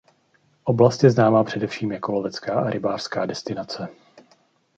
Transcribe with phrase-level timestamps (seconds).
[0.63, 3.87] Oblast je známá především jako lovecká a rybářská destinace.